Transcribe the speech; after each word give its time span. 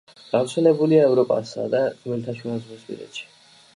გავრცელებულია 0.29 1.03
ევროპასა 1.09 1.67
და 1.75 1.83
ხმელთაშუაზღვისპირეთში. 2.01 3.29